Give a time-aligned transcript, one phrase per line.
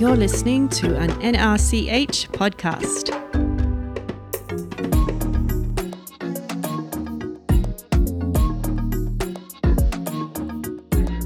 [0.00, 3.10] You're listening to an NRCH podcast.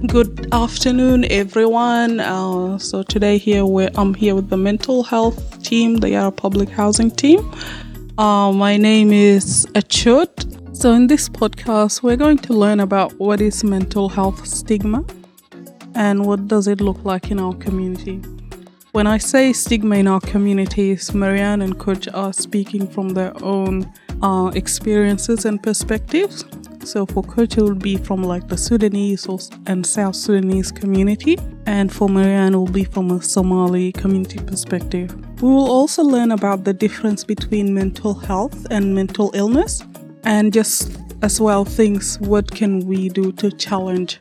[0.08, 2.18] Good afternoon, everyone.
[2.18, 6.68] Uh, so today here we I'm here with the mental health team, the Yarra Public
[6.68, 7.48] Housing team.
[8.18, 10.77] Uh, my name is Achut.
[10.77, 15.04] So in this podcast, we're going to learn about what is mental health stigma
[15.95, 18.20] and what does it look like in our community.
[18.95, 23.93] When I say stigma in our communities, Maryan and Kuich are speaking from their own
[24.22, 26.44] uh, experiences and perspectives.
[26.85, 29.26] So for Kuich, it will be from like the Sudanese
[29.66, 35.12] and South Sudanese community, and for Maryan, it will be from a Somali community perspective.
[35.42, 39.83] We will also learn about the difference between mental health and mental illness,
[40.22, 44.20] and just as well things what can we do to challenge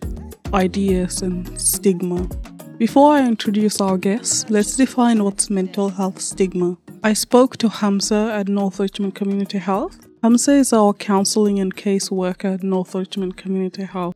[0.51, 2.27] ideas and stigma.
[2.77, 6.77] Before I introduce our guests, let's define what's mental health stigma.
[7.03, 12.09] I spoke to Hamza at North Richmond Community Health Hamza is our counseling and case
[12.09, 14.15] worker at North Richmond Community Health.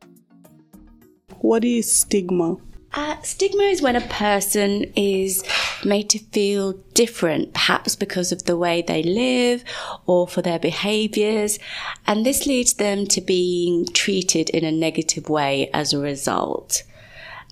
[1.40, 2.56] What is stigma?
[2.94, 5.44] Uh, stigma is when a person is
[5.84, 9.62] made to feel different, perhaps because of the way they live
[10.06, 11.58] or for their behaviors,
[12.06, 16.84] and this leads them to being treated in a negative way as a result.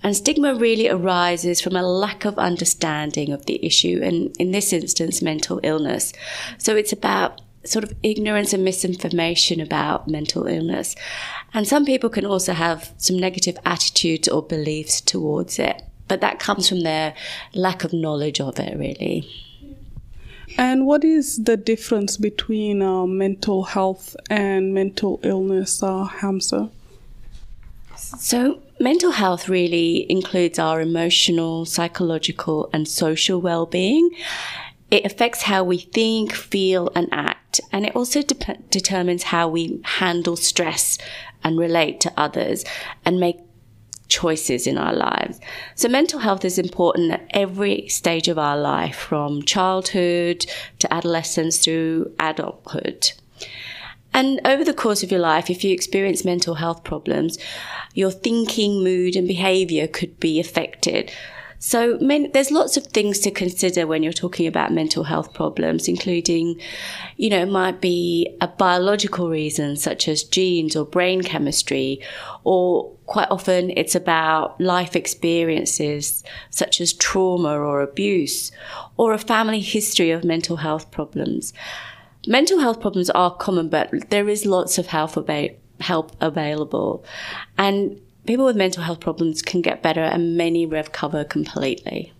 [0.03, 4.71] And stigma really arises from a lack of understanding of the issue, and in this
[4.71, 6.13] instance, mental illness.
[6.57, 10.95] So it's about sort of ignorance and misinformation about mental illness.
[11.53, 16.39] And some people can also have some negative attitudes or beliefs towards it, but that
[16.39, 17.13] comes from their
[17.53, 19.27] lack of knowledge of it, really.
[20.57, 26.69] And what is the difference between uh, mental health and mental illness, uh, Hamza?
[27.95, 34.09] So, mental health really includes our emotional, psychological, and social well being.
[34.89, 37.59] It affects how we think, feel, and act.
[37.71, 40.97] And it also de- determines how we handle stress
[41.43, 42.63] and relate to others
[43.03, 43.37] and make
[44.07, 45.39] choices in our lives.
[45.75, 50.45] So, mental health is important at every stage of our life, from childhood
[50.79, 53.11] to adolescence through adulthood.
[54.17, 57.37] And over the course of your life, if you experience mental health problems,
[57.93, 61.11] your thinking, mood, and behavior could be affected.
[61.59, 66.59] So there's lots of things to consider when you're talking about mental health problems, including,
[67.17, 72.01] you know, it might be a biological reason such as genes or brain chemistry,
[72.43, 78.51] or quite often it's about life experiences such as trauma or abuse,
[78.97, 81.53] or a family history of mental health problems.
[82.27, 85.29] Mental health problems are common, but there is lots of help,
[85.79, 87.05] help available.
[87.57, 92.11] And people with mental health problems can get better and many recover completely.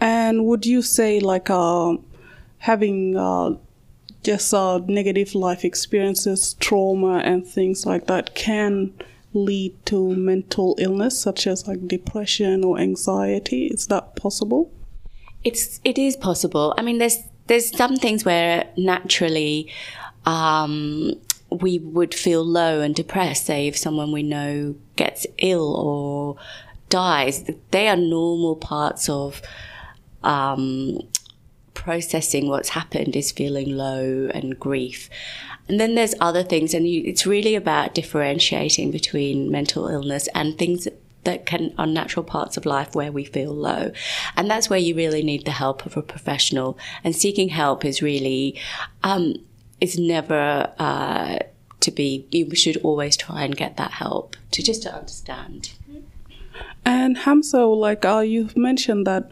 [0.00, 1.96] And would you say, like, uh,
[2.58, 3.56] having uh,
[4.22, 8.92] just uh, negative life experiences, trauma, and things like that can
[9.32, 13.66] lead to mental illness, such as like depression or anxiety?
[13.66, 14.70] Is that possible?
[15.42, 16.74] It's it is possible.
[16.76, 17.18] I mean, there's
[17.50, 19.68] there's some things where naturally
[20.24, 21.14] um,
[21.50, 26.36] we would feel low and depressed, say, if someone we know gets ill or
[26.90, 27.50] dies.
[27.72, 29.42] They are normal parts of
[30.22, 31.00] um,
[31.74, 35.10] processing what's happened, is feeling low and grief.
[35.66, 40.56] And then there's other things, and you, it's really about differentiating between mental illness and
[40.56, 40.86] things
[41.24, 43.92] that can are natural parts of life where we feel low
[44.36, 48.00] and that's where you really need the help of a professional and seeking help is
[48.00, 48.58] really
[49.02, 49.34] um,
[49.98, 51.38] never uh,
[51.80, 52.26] to be.
[52.30, 55.72] You should always try and get that help to just to understand.
[56.84, 59.30] And Hamza, like uh, you've mentioned that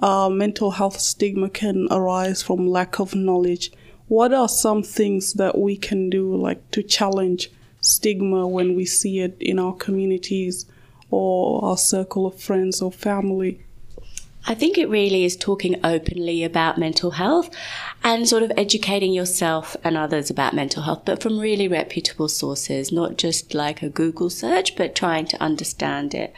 [0.00, 3.72] uh, mental health stigma can arise from lack of knowledge.
[4.08, 9.20] What are some things that we can do, like to challenge stigma when we see
[9.20, 10.66] it in our communities
[11.14, 13.60] or our circle of friends or family?
[14.46, 17.48] I think it really is talking openly about mental health
[18.02, 22.92] and sort of educating yourself and others about mental health, but from really reputable sources,
[22.92, 26.34] not just like a Google search, but trying to understand it.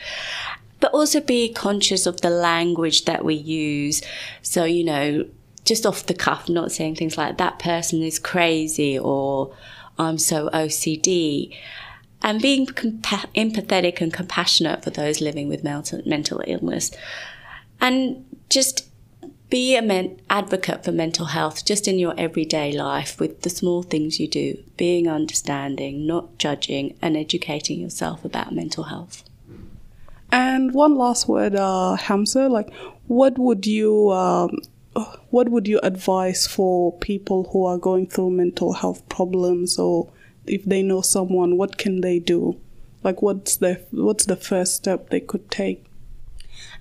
[0.79, 4.03] But also be conscious of the language that we use.
[4.41, 5.27] So, you know,
[5.65, 9.53] just off the cuff, not saying things like that person is crazy or
[9.99, 11.57] I'm so OCD.
[12.27, 16.91] And being compa- empathetic and compassionate for those living with mental, illness
[17.81, 18.89] and just
[19.49, 24.19] be an advocate for mental health just in your everyday life with the small things
[24.19, 29.23] you do, being understanding, not judging, and educating yourself about mental health.
[30.33, 32.75] And one last word, uh, Hamza, like
[33.07, 34.59] what would you um,
[35.31, 40.09] what would you advise for people who are going through mental health problems or
[40.47, 42.61] if they know someone, what can they do?
[43.03, 45.85] Like what's the what's the first step they could take?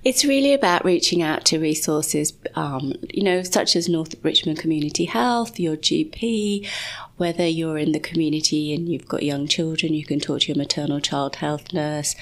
[0.03, 5.05] It's really about reaching out to resources, um, you know, such as North Richmond Community
[5.05, 6.67] Health, your GP,
[7.17, 10.57] whether you're in the community and you've got young children, you can talk to your
[10.57, 12.15] maternal child health nurse,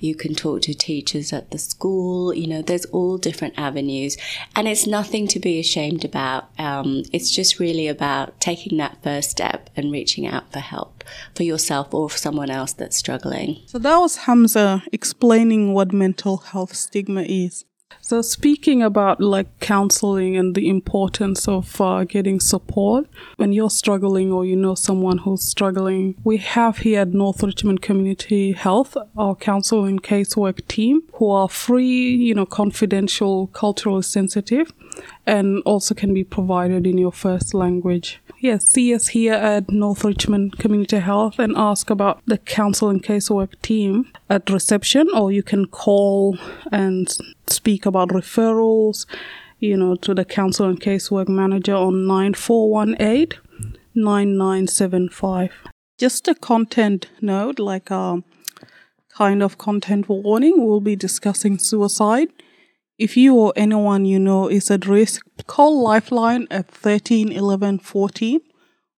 [0.00, 4.16] you can talk to teachers at the school, you know, there's all different avenues.
[4.56, 6.50] And it's nothing to be ashamed about.
[6.58, 11.04] Um, it's just really about taking that first step and reaching out for help
[11.34, 13.62] for yourself or for someone else that's struggling.
[13.66, 17.64] So that was Hamza explaining what mental health stigma is.
[18.02, 23.06] So, speaking about like counseling and the importance of uh, getting support
[23.36, 27.82] when you're struggling or you know someone who's struggling, we have here at North Richmond
[27.82, 34.72] Community Health our counsel and casework team who are free, you know, confidential, culturally sensitive,
[35.26, 40.04] and also can be provided in your first language yes, see us here at North
[40.04, 45.42] Richmond Community Health and ask about the counsel and casework team at reception, or you
[45.42, 46.36] can call
[46.72, 47.16] and
[47.46, 49.06] speak about referrals,
[49.58, 53.38] you know, to the counsel and casework manager on 9418
[53.94, 55.52] 9975.
[55.98, 58.24] Just a content note, like a um,
[59.08, 62.28] kind of content warning, we'll be discussing suicide.
[63.00, 68.40] If you or anyone you know is at risk, call Lifeline at 13 11 14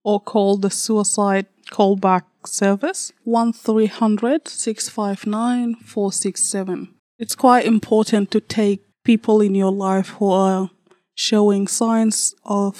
[0.02, 6.88] or call the suicide callback service 1300 659 467.
[7.20, 10.70] It's quite important to take people in your life who are
[11.14, 12.74] showing signs of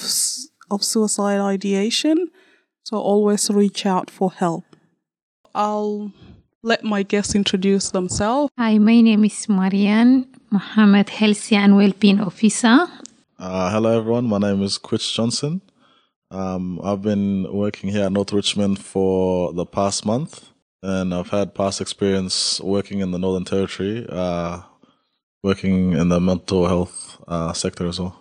[0.72, 2.30] of suicide ideation,
[2.82, 4.64] so always reach out for help.
[5.54, 6.12] I'll
[6.64, 8.50] let my guests introduce themselves.
[8.58, 12.87] Hi, my name is Maryan Mohamed, Health and Wellbeing Officer.
[13.38, 14.26] Uh, hello, everyone.
[14.26, 15.62] My name is Kuich Johnson.
[16.31, 20.50] Um, I've been working here at North Richmond for the past month,
[20.82, 24.60] and I've had past experience working in the Northern Territory, uh,
[25.43, 28.19] working in the mental health uh, sector as well.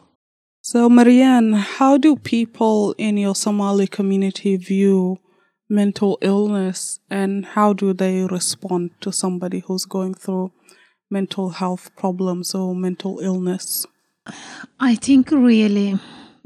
[0.61, 5.19] So, Maryan, how do people in your Somali community view
[5.67, 10.53] mental illness, and how do they respond to somebody who's going through
[11.11, 13.85] mental health problems or mental illness?
[14.79, 15.99] I think really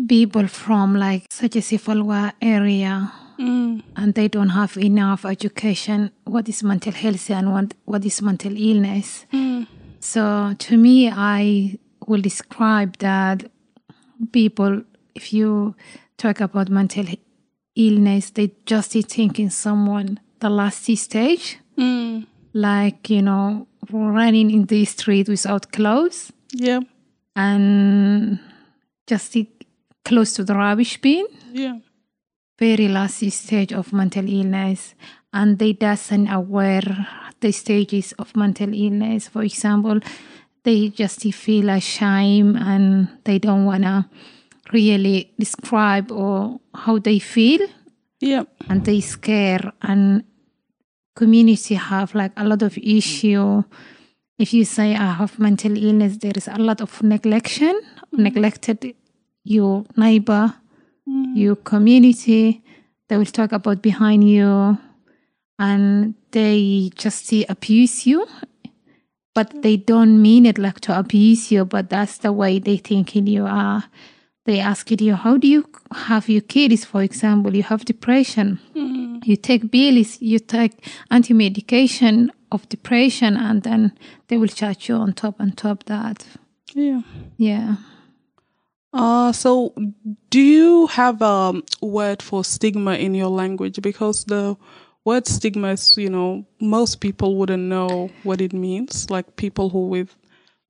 [0.08, 3.84] people from like such a Sifalwa area mm.
[3.96, 8.54] and they don't have enough education what is mental health and what, what is mental
[8.56, 9.26] illness.
[9.32, 9.68] Mm.
[10.00, 11.78] So to me, I
[12.08, 13.50] will describe that
[14.32, 14.84] people,
[15.16, 15.76] if you
[16.18, 17.06] talk about mental
[17.76, 21.58] illness, they just thinking someone the last stage.
[21.78, 26.31] Mm like you know running in the street without clothes.
[26.52, 26.80] Yeah.
[27.36, 28.40] And
[29.06, 29.66] just sit
[30.04, 31.28] close to the rubbish bin.
[31.52, 31.80] Yeah.
[32.57, 34.96] Very last stage of mental illness.
[35.34, 37.07] And they doesn't aware
[37.42, 39.28] the stages of mental illness.
[39.28, 40.00] For example
[40.63, 44.10] they just feel ashamed and they don't wanna
[44.74, 47.68] really describe or how they feel.
[48.19, 48.46] Yeah.
[48.69, 50.24] And they scare and
[51.16, 53.64] community have like a lot of issue
[54.38, 58.24] if you say i have mental illness there is a lot of neglection mm-hmm.
[58.24, 58.95] neglected
[59.44, 60.54] your neighbor
[61.07, 61.36] mm-hmm.
[61.36, 62.62] your community
[63.07, 64.78] they will talk about behind you
[65.57, 68.28] and they just abuse you
[69.34, 73.16] but they don't mean it like to abuse you but that's the way they think
[73.16, 73.86] you are
[74.45, 79.06] they ask you how do you have your kids for example you have depression mm-hmm
[79.25, 83.92] you take pills, you take anti-medication of depression, and then
[84.28, 86.25] they will charge you on top and top that.
[86.73, 87.02] Yeah.
[87.37, 87.75] Yeah.
[88.94, 89.73] Uh, so
[90.30, 93.81] do you have a word for stigma in your language?
[93.81, 94.56] Because the
[95.04, 99.87] word stigma is, you know, most people wouldn't know what it means, like people who
[99.87, 100.16] with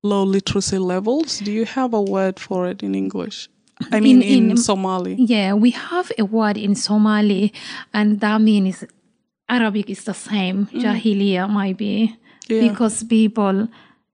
[0.02, 1.40] low literacy levels.
[1.40, 3.50] Do you have a word for it in English?
[3.92, 5.16] I mean, in, in, Somali.
[5.16, 7.54] Yeah, we have a word in Somali,
[7.94, 8.86] and that means
[9.50, 10.68] Arabic is the same.
[10.68, 10.82] Mm.
[10.82, 12.16] Jahiliya might be
[12.48, 12.62] yeah.
[12.68, 13.68] because people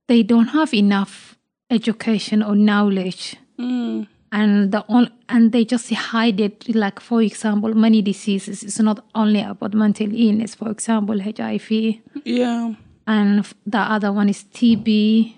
[0.08, 1.38] they don't have enough
[1.70, 3.38] education or knowledge.
[3.60, 4.08] Mm.
[4.34, 6.74] And the on, and they just hide it.
[6.74, 8.64] Like for example, many diseases.
[8.64, 10.56] It's not only about mental illness.
[10.56, 12.00] For example, HIV.
[12.24, 12.74] Yeah.
[13.06, 15.36] And the other one is TB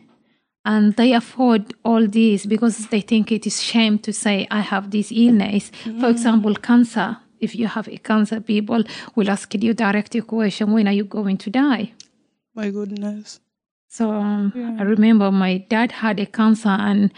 [0.65, 4.91] and they afford all this because they think it is shame to say i have
[4.91, 6.00] this illness mm.
[6.00, 8.84] for example cancer if you have a cancer people
[9.15, 11.91] will ask you direct question when are you going to die
[12.55, 13.39] my goodness
[13.93, 17.13] So um, I remember my dad had a cancer, and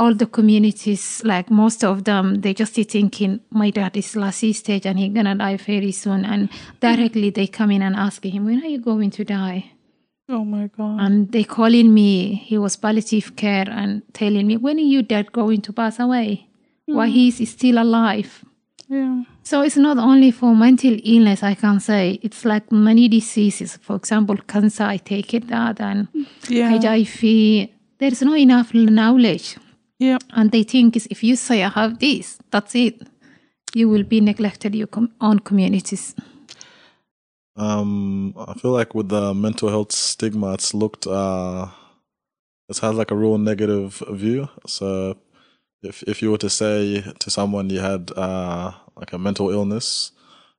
[0.00, 4.84] all the communities, like most of them, they just thinking my dad is last stage
[4.84, 6.24] and he gonna die very soon.
[6.24, 6.48] And
[6.80, 9.70] directly they come in and ask him, when are you going to die?
[10.28, 11.00] Oh my God.
[11.00, 12.34] And they calling me.
[12.34, 16.48] He was palliative care and telling me, when are you dad going to pass away?
[16.86, 17.12] Why mm.
[17.12, 18.44] he's still alive?
[18.88, 19.22] yeah.
[19.42, 22.18] So it's not only for mental illness, I can say.
[22.22, 23.78] It's like many diseases.
[23.80, 26.08] For example, cancer, I take it that, and
[26.48, 26.78] Yeah.
[26.78, 27.70] HIV.
[27.98, 29.56] There's not enough knowledge.
[29.98, 30.18] Yeah.
[30.32, 33.06] And they think is if you say I have this, that's it.
[33.74, 36.14] You will be neglected your com- own communities.
[37.58, 41.66] Um, I feel like with the mental health stigma, it's looked, uh,
[42.68, 44.48] it has like a real negative view.
[44.66, 45.18] So
[45.82, 50.12] if, if you were to say to someone you had, uh, like a mental illness,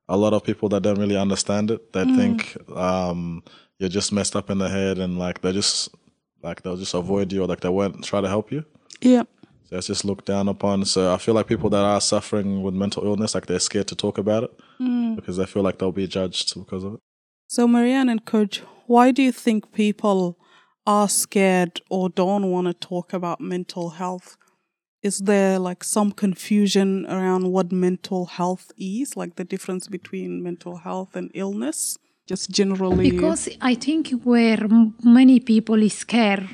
[0.08, 3.42] a lot of people that don't really understand it, they think, um,
[3.78, 5.88] you're just messed up in the head and like they just,
[6.42, 8.64] like they'll just avoid you or like they won't try to help you.
[9.00, 9.22] Yeah.
[9.70, 10.84] So it's just looked down upon.
[10.84, 13.94] So I feel like people that are suffering with mental illness, like they're scared to
[13.94, 15.14] talk about it mm.
[15.14, 17.00] because they feel like they'll be judged because of it.
[17.46, 20.38] So, Maryan and Kuich, why do you think people
[20.86, 24.36] are scared or don't want to talk about mental health?
[25.02, 30.78] Is there like some confusion around what mental health is, like the difference between mental
[30.78, 31.96] health and illness?
[32.26, 33.10] Just generally.
[33.10, 36.46] Because I think where m- many people is scared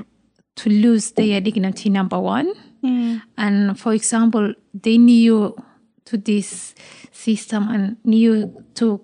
[0.56, 2.54] to lose their dignity, number one.
[2.84, 3.22] Mm.
[3.36, 5.56] And for example, they new
[6.06, 6.74] to this
[7.10, 9.00] system and new to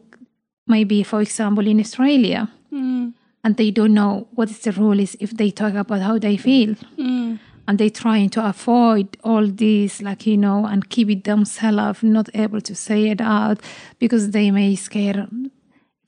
[0.66, 2.48] maybe, for example, in Australia.
[2.72, 3.14] Mm.
[3.44, 6.36] And they don't know what is the rule is if they talk about how they
[6.36, 6.74] feel.
[6.96, 7.38] Mm.
[7.66, 12.28] And they trying to avoid all this, like, you know, and keep it themselves, not
[12.34, 13.60] able to say it out
[13.98, 15.28] because they may scare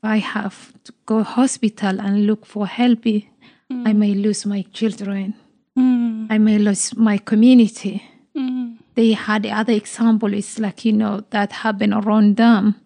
[0.05, 5.35] I have to go hospital and look for help, I may lose my children.
[5.79, 6.27] Mm.
[6.31, 8.03] I may lose my community.
[8.37, 8.79] Mm.
[8.95, 12.77] They had other examples like, you know, that happened around them.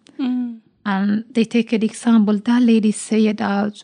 [0.85, 3.83] And they take an example, that lady said out,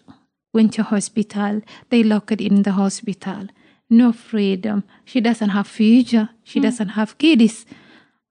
[0.53, 3.47] went to hospital, they locked it in the hospital.
[3.91, 4.83] No freedom.
[5.03, 6.29] She doesn't have future.
[6.43, 7.67] She doesn't have kids.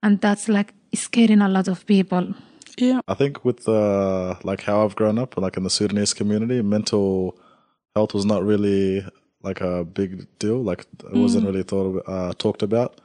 [0.03, 2.33] And that's like scaring a lot of people.
[2.77, 2.99] yeah.
[3.07, 7.37] I think with uh, like how I've grown up, like in the Sudanese community, mental
[7.95, 9.05] health was not really
[9.45, 10.61] like a big deal.
[10.61, 12.99] Like it wasn't really thought of, uh, talked about.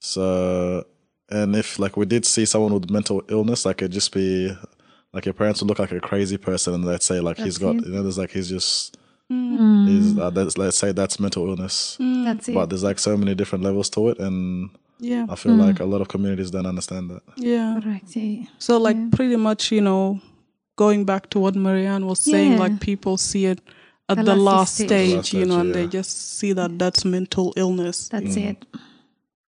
[0.00, 0.84] So,
[1.30, 4.50] and if like we did see someone with mental illness, like it'd just be
[5.12, 7.74] like your parents would look like a crazy person, and they'd say like he's got,
[7.74, 7.88] That's it.
[7.90, 8.96] you know, there's like he's just,
[9.30, 9.86] Mm.
[9.88, 11.96] he's uh, that's, let's say that's mental illness.
[12.00, 12.54] That's it.
[12.54, 15.26] But there's like so many different levels to it, and Yeah.
[15.28, 17.22] I feel like a lot of communities don't understand that.
[17.36, 17.78] Yeah.
[17.80, 18.16] Correct.
[18.16, 18.46] yeah.
[18.58, 20.20] So, like, pretty much, you know,
[20.76, 22.58] going back to what Maryan was saying, Yeah.
[22.58, 23.60] like, people see it
[24.10, 24.88] at the, The last last stage.
[24.88, 28.08] stage, The last you know, stage, and they just see that that's mental illness.
[28.08, 28.66] That's it.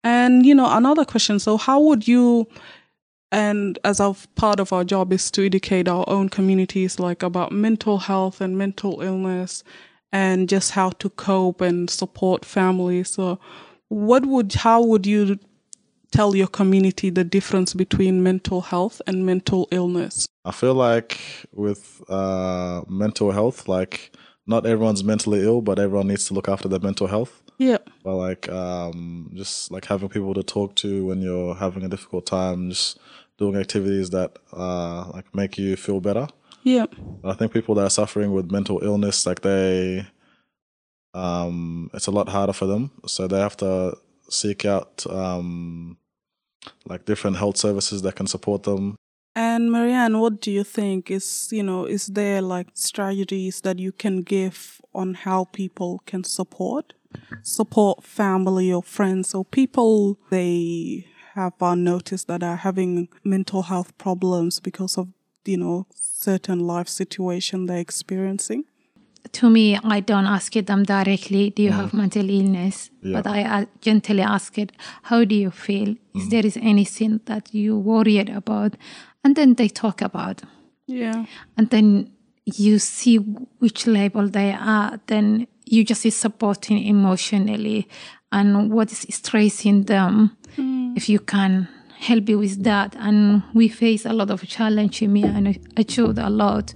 [0.04, 2.46] And, you know, another question so, how would you,
[3.30, 7.52] and as our part of our job is to educate our own communities, like, about
[7.52, 9.64] mental health and mental illness
[10.12, 13.10] and just how to cope and support families.
[13.10, 13.38] So,
[13.88, 15.38] what would, how would you
[16.10, 20.26] tell your community the difference between mental health and mental illness?
[20.44, 21.18] I feel like
[21.52, 24.12] with uh, mental health, like
[24.46, 27.42] not everyone's mentally ill, but everyone needs to look after their mental health.
[27.58, 27.78] Yeah.
[28.02, 32.26] But like um, just like having people to talk to when you're having a difficult
[32.26, 32.98] time, just
[33.38, 36.26] doing activities that uh, like make you feel better.
[36.64, 36.86] Yeah.
[37.24, 40.06] I think people that are suffering with mental illness, like they,
[41.14, 42.90] um, it's a lot harder for them.
[43.06, 43.96] So they have to
[44.28, 45.96] seek out um,
[46.86, 48.96] like different health services that can support them.
[49.34, 53.92] And Maryan, what do you think is, you know, is there like strategies that you
[53.92, 56.92] can give on how people can support,
[57.42, 63.96] support family or friends or people they have uh, noticed that are having mental health
[63.96, 65.08] problems because of,
[65.46, 68.64] you know, certain life situation they're experiencing?
[69.32, 72.90] To me, I don't ask it them directly, do you have mental illness?
[73.02, 73.22] Yeah.
[73.22, 74.72] But I uh, gently ask it,
[75.04, 75.94] how do you feel?
[76.14, 78.74] Is there is anything that you worried about?
[79.24, 80.42] And then they talk about.
[80.86, 81.26] Yeah.
[81.56, 82.12] And then
[82.44, 85.00] you see which level they are.
[85.06, 87.88] Then you just is supporting emotionally
[88.30, 90.36] and what is stressing them.
[90.56, 90.94] Hmm.
[90.96, 91.68] If you can
[92.02, 92.96] help you with that.
[92.98, 96.74] And we face a lot of challenge in me and I showed a lot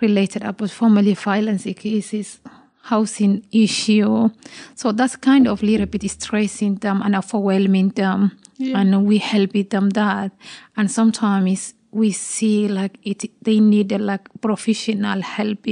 [0.00, 2.40] related about family violence cases,
[2.82, 4.30] housing issue.
[4.74, 8.38] So that's kind of little bit stressing them and overwhelming them.
[8.58, 10.32] And we help them that.
[10.76, 15.66] And sometimes we see like it they need uh, like professional help.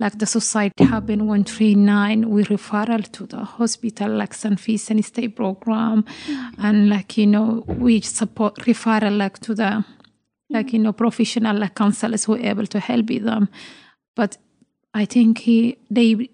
[0.00, 4.58] like the society happened 139 we referral to the hospital like St.
[4.60, 6.04] Vincent State program
[6.58, 9.84] and like you know we support referral like to the
[10.50, 13.48] like you know professional like counselors who are able to help them
[14.16, 14.36] but
[14.94, 16.28] I think he, they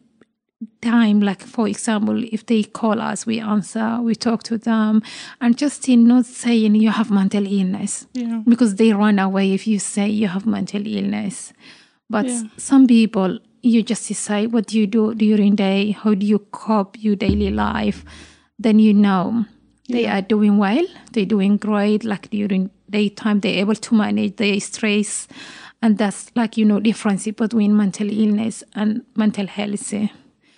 [0.83, 5.03] time like for example if they call us we answer we talk to them.
[5.41, 8.43] And just in not saying you have mental illness Yeah.
[8.47, 11.53] because they run away if you say you have mental illness.
[12.11, 12.43] But Yeah.
[12.57, 16.97] some people you just decide what do you do during day how do you cope
[17.03, 18.05] your daily life?
[18.59, 19.47] Then you know
[19.89, 24.61] they are doing well they're doing great like during daytime they're able to manage their
[24.61, 25.27] stress.
[25.83, 30.09] And that's like you know difference between mental illness and mental health eh?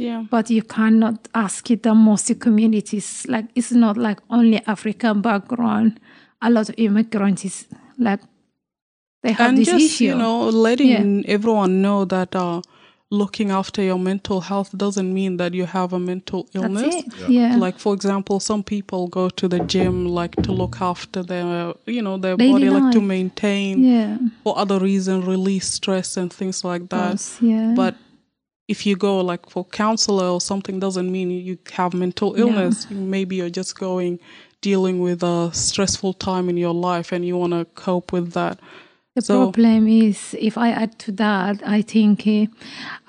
[0.03, 0.25] Yeah.
[0.31, 1.83] but you cannot ask it.
[1.83, 6.01] The most communities like it's not like only african background.
[6.41, 7.67] A lot of immigrants is
[7.99, 8.21] like
[9.23, 10.05] they have and this just issue.
[10.05, 12.61] you know letting everyone know that uh,
[13.11, 16.95] looking after your mental health doesn't mean that you have a mental that's illness.
[16.95, 17.29] it.
[17.29, 21.75] Yeah, like for example some people go to the gym like to look after their
[21.87, 24.19] you know their Daily body like to maintain yeah.
[24.43, 27.11] for other reason release stress and things like that.
[27.11, 27.75] Course, yeah.
[27.77, 27.95] But
[28.73, 32.77] if you go like for counselor or something doesn't mean you have mental illness.
[32.91, 34.19] Maybe you're just going
[34.63, 38.59] dealing with a stressful time in your life and you want to cope with that.
[39.15, 42.47] The So- problem is, if I add to that, I think eh,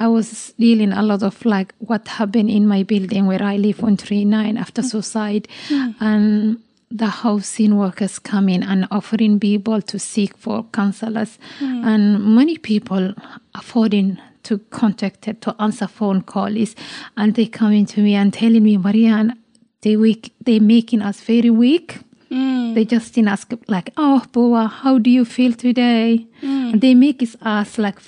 [0.05, 3.79] I was dealing a lot of like what happened in my building where I live
[3.87, 4.89] on 39 after mm.
[4.91, 5.95] suicide, mm.
[6.01, 6.57] and
[6.91, 11.85] the housing workers coming and offering people to seek for counselors, mm.
[11.85, 12.03] and
[12.35, 13.13] many people
[13.55, 16.75] affording to contact it, to answer phone calls,
[17.17, 19.33] and they coming to me and telling me, Maryan,
[19.81, 21.99] they weak, they making us very weak.
[22.31, 22.73] Mm.
[22.73, 26.73] They just didn't ask like, "Oh, Boa, how do you feel today?" Mm.
[26.73, 27.99] And they make us like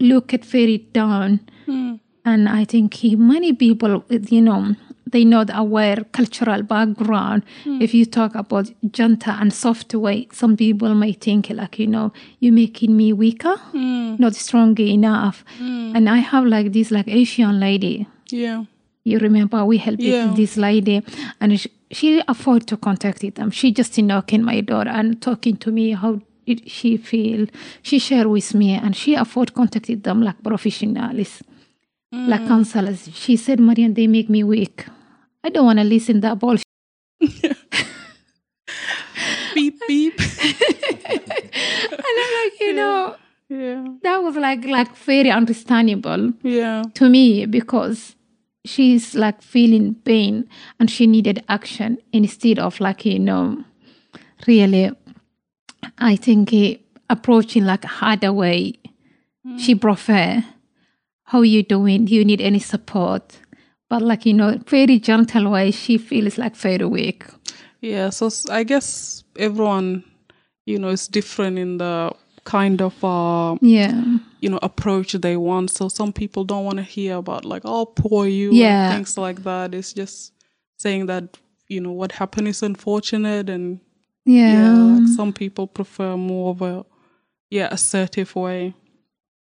[0.00, 1.40] look at very down.
[1.66, 2.00] Mm.
[2.24, 4.74] And I think many people, you know,
[5.12, 7.42] they not aware cultural background.
[7.64, 7.80] Hmm.
[7.80, 12.12] If you talk about gentle and soft way, some people may think like, you know,
[12.40, 14.16] you're making me weaker, hmm.
[14.18, 15.44] not strong enough.
[15.58, 15.92] Hmm.
[15.96, 18.06] And I have like this like Asian lady.
[18.30, 18.64] Yeah.
[19.04, 20.32] You remember we helped Yeah.
[20.34, 21.02] this lady
[21.40, 23.50] and she, she afford to contact them.
[23.50, 27.46] She just knocking my door and talking to me how did she feel?
[27.82, 31.42] She share with me and she afford contacted them like professionals.
[32.10, 33.10] Like counselors.
[33.12, 34.86] She said Maryan they make me weak
[35.48, 36.66] i don't want to listen that bullshit.
[39.54, 40.20] Beep beep.
[41.10, 43.16] And i'm like you know
[43.50, 43.86] yeah.
[44.02, 46.82] That was like like very understandable yeah.
[46.92, 48.14] to me because
[48.66, 50.46] she's like feeling pain
[50.78, 53.64] and she needed action instead of like you know
[54.46, 54.90] really
[55.96, 56.76] i think eh,
[57.08, 58.74] approaching like a harder way.
[59.56, 60.44] She prefer
[61.28, 62.06] how you doing?
[62.06, 63.38] Do you need any support
[63.88, 67.24] but like you know very gentle way she feels like very weak
[67.80, 70.02] Yeah, so I guess everyone,
[70.66, 72.10] you know, is different in the
[72.44, 74.02] kind of, uh, yeah
[74.40, 75.70] you know, approach they want.
[75.70, 78.90] So some people don't want to hear about like, oh, poor you, Yeah.
[78.90, 79.74] things like that.
[79.74, 80.32] It's just
[80.78, 83.78] saying that, you know, what happened is unfortunate, and
[84.24, 86.84] yeah yeah, like some people prefer more of a,
[87.50, 88.74] yeah, assertive way.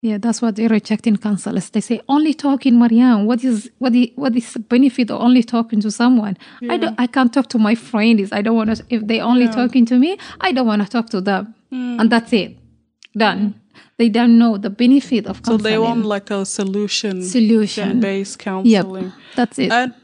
[0.05, 1.71] Yeah, that's what they're rejecting counselors.
[1.71, 3.25] They say only talking, Maryan.
[3.25, 6.37] What is what is what is the benefit of only talking to someone?
[6.69, 6.95] I don't.
[7.01, 8.31] I can't talk to my friends.
[8.31, 8.85] I don't want to.
[8.91, 11.55] If they only talking to me, I don't want to talk to them.
[11.71, 12.01] Hmm.
[12.01, 12.59] And that's it.
[13.17, 13.59] Done.
[13.97, 15.59] They don't know the benefit of counseling.
[15.61, 18.01] So they want like a solution, solution.
[18.01, 19.13] based Yep, counseling.
[19.37, 19.73] that's it.
[19.73, 19.95] And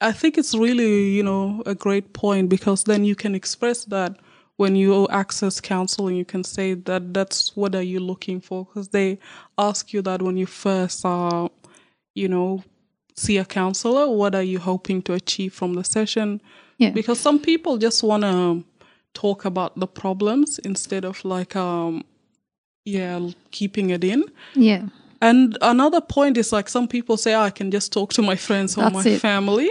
[0.00, 4.16] I think it's really, you know, a great point because then you can express that
[4.56, 8.88] when you access counseling, you can say that that's what are you looking for because
[8.88, 9.18] they
[9.58, 11.48] ask you that when you first, uh,
[12.14, 12.62] you know,
[13.16, 14.08] see a counselor.
[14.08, 16.40] What are you hoping to achieve from the session?
[16.78, 16.90] yeah.
[16.90, 18.64] Because some people just want to
[19.12, 22.04] talk about the problems instead of like, um,
[22.84, 24.24] yeah, keeping it in.
[24.54, 24.86] yeah.
[25.20, 28.36] And another point is like some people say, oh, I can just talk to my
[28.36, 29.20] friends or That's my it.
[29.20, 29.70] family.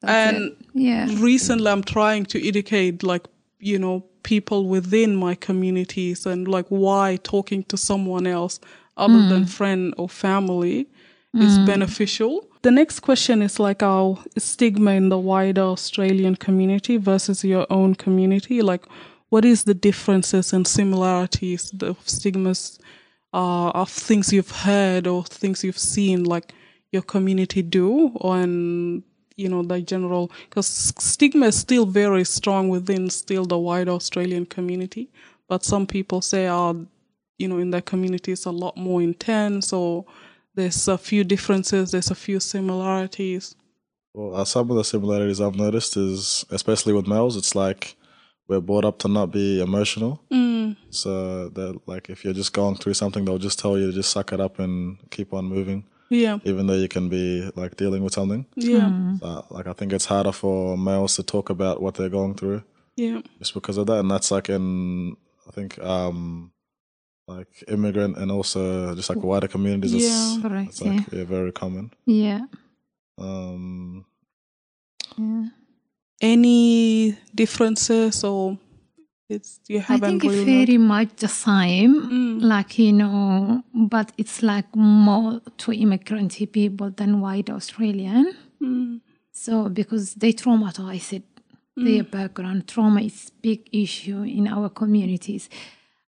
[0.00, 0.56] That's and it.
[0.74, 1.08] Yeah.
[1.18, 3.26] recently I'm trying to educate like,
[3.58, 8.60] you know, people within my communities and like why talking to someone else
[8.96, 9.28] other Mm.
[9.28, 10.86] than friend or family
[11.34, 12.44] is beneficial.
[12.62, 17.94] The next question is like our stigma in the wider Australian community versus your own
[17.94, 18.60] community.
[18.62, 18.84] Like,
[19.30, 22.78] what is the differences and similarities, the stigmas
[23.32, 26.52] uh, of things you've heard or things you've seen, like
[26.92, 29.02] your community do, and
[29.36, 34.46] you know the general because stigma is still very strong within still the wider Australian
[34.46, 35.08] community.
[35.48, 36.86] But some people say, oh,
[37.38, 40.04] you know, in their community it's a lot more intense or
[40.54, 43.54] there's a few differences, there's a few similarities.
[44.14, 47.96] Well, uh, some of the similarities I've noticed is, especially with males, it's like
[48.46, 50.22] we're brought up to not be emotional.
[50.30, 50.76] Mm.
[50.90, 54.10] So that like if you're just going through something, they'll just tell you to just
[54.10, 58.02] suck it up and keep on moving, Yeah, even though you can be like dealing
[58.04, 58.44] with something.
[58.56, 62.34] yeah, Uh, like I think it's harder for males to talk about what they're going
[62.34, 62.62] through
[62.96, 65.16] yeah, just because of that, and that's like in
[65.48, 66.52] I think um
[67.28, 69.94] like immigrant and also just like wider communities.
[69.94, 70.42] It's, Yeah.
[70.42, 70.68] Correct.
[70.68, 70.92] it's Yeah.
[70.92, 71.90] like yeah, very common.
[72.06, 72.40] Yeah.
[73.18, 74.04] Um,
[75.16, 75.46] Yeah.
[76.20, 78.58] Any differences or
[79.28, 81.94] it's you I haven't think it's very much the same.
[82.02, 82.42] Mm.
[82.42, 88.34] Like, you know, but it's like more to immigrant people than white Australian.
[88.60, 89.00] Mm.
[89.32, 91.22] So because they traumatized
[91.74, 95.48] their background, trauma is big issue in our communities,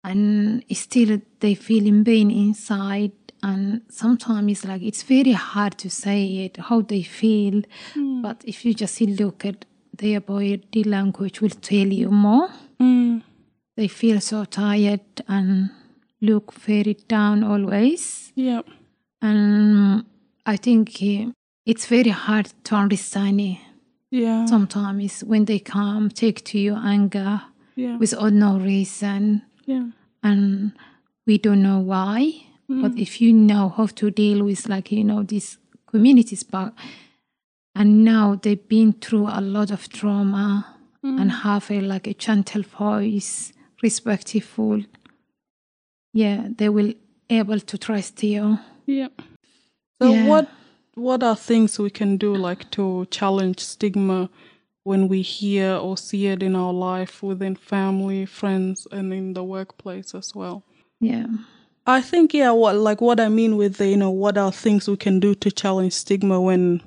[0.03, 3.11] and still they feel in pain inside.
[3.41, 7.61] And sometimes it's like it's very hard to say it how they feel,
[8.21, 12.49] but if you just look at their body language, will tell you more.
[12.81, 13.23] Mm.
[13.75, 15.69] They feel so tired and
[16.21, 18.31] look very down always.
[18.35, 18.61] Yeah,
[19.21, 20.05] And
[20.45, 21.01] I think
[21.65, 23.57] it's very hard to understand it.
[24.11, 27.41] Yeah, sometimes when they come take to you anger
[27.75, 29.43] yeah, without no reason.
[29.65, 29.91] Yeah,
[30.23, 30.71] and
[31.27, 35.23] we don't know why but if you know how to deal with like you know
[35.23, 36.71] these communities but
[37.75, 41.41] and now they've been through a lot of trauma and mm.
[41.43, 44.81] have a like a gentle voice respectful
[46.13, 46.93] yeah they will
[47.29, 49.09] able to trust you yeah.
[50.01, 50.27] So Yeah.
[50.27, 50.49] what
[50.95, 54.29] what are things we can do like to challenge stigma
[54.83, 59.43] when we hear or see it in our life within family, friends, and in the
[59.43, 60.63] workplace as well?
[60.99, 61.27] yeah
[61.85, 64.87] I think yeah, what like what I mean with the, you know what are things
[64.87, 66.81] we can do to challenge stigma when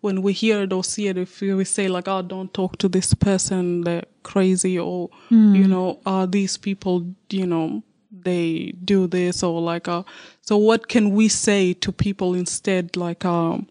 [0.00, 1.18] when we hear it or see it.
[1.18, 6.00] If we say like, oh, don't talk to this person, they're crazy, or you know,
[6.06, 10.02] are these people, you know, they do this or like, uh,
[10.40, 13.68] so what can we say to people instead, like, um,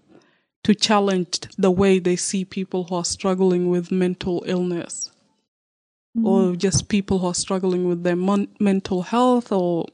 [0.63, 5.11] to challenge the way they see people who are struggling with mental illness?
[6.21, 9.85] Or just people who are struggling with their mon- mental health, or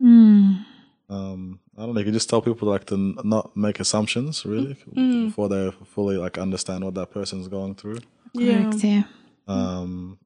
[0.00, 0.64] mm.
[1.08, 2.00] um, I don't know.
[2.00, 5.26] You can just tell people like to n- not make assumptions really Mm.
[5.26, 7.98] before they fully like understand what that person's going through.
[8.32, 9.02] yeah, correct yeah
[9.48, 10.18] Um,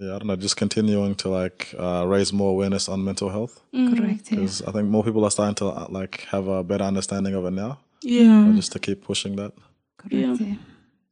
[0.00, 0.36] yeah, I don't know.
[0.36, 4.36] Just continuing to like uh, raise more awareness on mental health correct yeah.
[4.38, 7.44] because I think more people are starting to uh, like have a better understanding of
[7.46, 7.78] it now.
[8.02, 8.48] yeah.
[8.48, 9.52] uh, Just to keep pushing that.
[9.98, 10.56] correct yeah.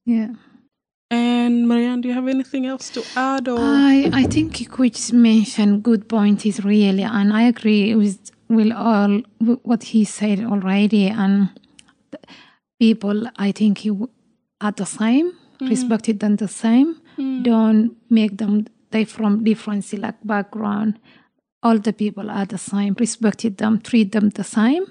[0.04, 0.28] yeah.
[1.10, 3.46] And Maryan, do you have anything else to add?
[3.48, 8.18] Or I I think Kuich mentioned a good point is really, and I agree with
[8.48, 9.20] with all
[9.62, 11.06] what he said already.
[11.08, 11.48] And
[12.78, 13.90] people, I think he
[14.60, 17.00] are the same, respected them the same.
[17.42, 20.98] Don't make them they from different like background.
[21.62, 22.94] All the people are the same.
[22.98, 24.84] Respected them, treat them the same,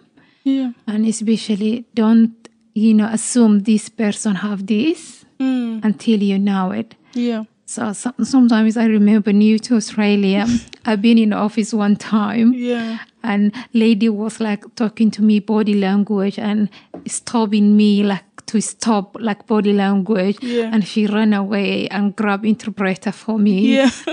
[0.43, 2.33] yeah, and especially don't
[2.73, 6.95] you know assume this person have this mm, until you know it.
[7.13, 10.47] yeah, So, so sometimes I remember new to Australia.
[10.85, 15.73] I've been in office one time yeah, and lady was like talking to me body
[15.73, 16.69] language and
[17.07, 20.69] stopping me like to stop like body language Yeah.
[20.73, 23.75] and she ran away and grabbed interpreter for me.
[23.77, 23.89] yeah,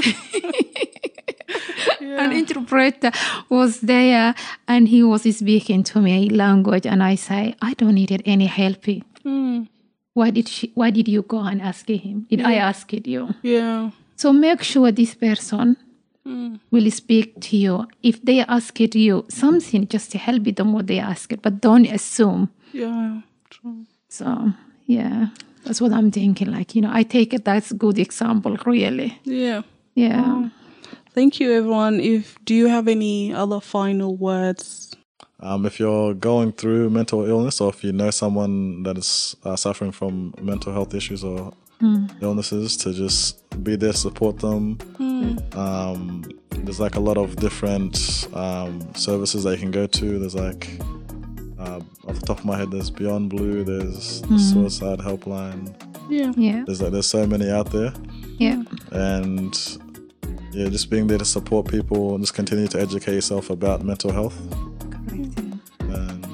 [2.00, 3.10] An interpreter
[3.48, 4.34] was there
[4.68, 8.82] and he was speaking to me language and I say, I don't need any help.
[9.24, 9.68] mm,
[10.14, 12.26] Why did she why did you go and ask him?
[12.30, 13.34] Did I ask it you?
[13.42, 15.76] yeah, So make sure this person
[16.26, 17.86] mm, will speak to you.
[18.02, 21.60] If they ask it you something, just to help them what they ask it, but
[21.60, 22.50] don't assume.
[22.72, 23.86] yeah, true.
[24.08, 24.52] So
[24.86, 25.28] yeah,
[25.64, 26.50] that's what I'm thinking.
[26.50, 29.18] Like you know, I take it that's good example, really.
[29.24, 29.62] Yeah.
[29.94, 30.48] Yeah.
[31.12, 32.00] Thank you, everyone.
[32.00, 34.94] If do you have any other final words?
[35.42, 39.56] Um, if you're going through mental illness or if you know someone that is uh,
[39.56, 41.52] suffering from mental health issues or
[42.20, 44.78] illnesses, to just be there, support them.
[45.54, 50.18] Um, there's like a lot of different um, services that you can go to.
[50.18, 50.68] There's like,
[51.58, 55.74] uh, off the top of my head, there's Beyond Blue, there's the Suicide Helpline.
[56.10, 56.32] Yeah.
[56.36, 56.64] Yeah.
[56.66, 57.92] There's like, there's so many out there,
[58.38, 58.62] Yeah.
[58.92, 59.54] and
[60.52, 64.10] yeah, just being there to support people and just continue to educate yourself about mental
[64.12, 64.34] health.
[64.90, 65.38] Correct.
[65.38, 66.10] yeah.
[66.10, 66.26] And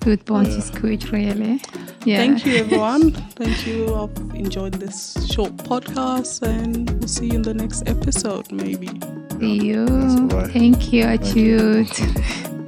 [0.00, 1.60] Good point is good, really.
[2.04, 2.16] Yeah.
[2.16, 3.12] Thank you, everyone.
[3.12, 3.94] Thank you.
[3.94, 8.88] I've enjoyed this short podcast, and we'll see you in the next episode, maybe.
[9.38, 9.86] See you.
[10.48, 12.46] Thank you, Achut.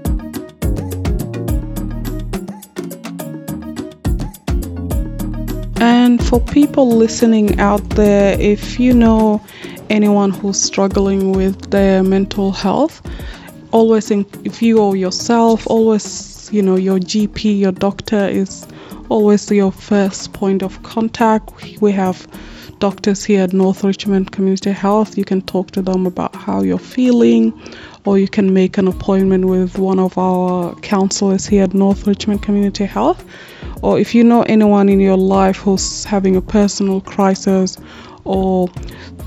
[5.83, 9.45] And for people listening out there, if you know
[9.91, 13.03] anyone who's struggling with their mental health,
[13.73, 18.65] always think if you or yourself, always, you know, your GP, your doctor is
[19.09, 21.51] always your first point of contact.
[21.81, 22.27] We have
[22.79, 25.17] doctors here at North Richmond Community Health.
[25.17, 27.53] You can talk to them about how you're feeling,
[28.05, 32.43] or you can make an appointment with one of our counselors here at North Richmond
[32.43, 33.25] Community Health.
[33.83, 37.79] Or if you know anyone in your life who's having a personal crisis
[38.25, 38.69] or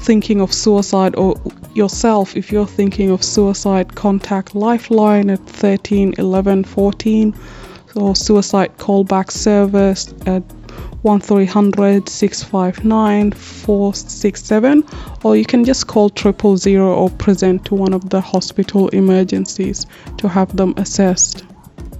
[0.01, 1.35] thinking of suicide, or
[1.73, 7.33] yourself, if you're thinking of suicide, contact Lifeline at 13 11 14
[7.95, 10.43] or suicide callback service at
[11.01, 14.83] 1300 659 467
[15.23, 19.85] or you can just call triple zero or present to one of the hospital emergencies
[20.17, 21.45] to have them assessed.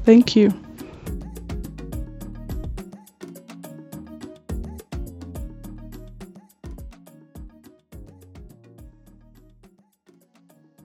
[0.06, 0.65] Thank you.